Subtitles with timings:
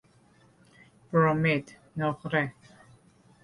[1.11, 2.53] برمید نقره